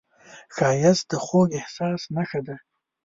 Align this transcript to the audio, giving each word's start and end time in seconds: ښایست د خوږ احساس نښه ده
ښایست 0.55 1.05
د 1.11 1.13
خوږ 1.25 1.49
احساس 1.59 2.01
نښه 2.15 2.39
ده 2.47 2.55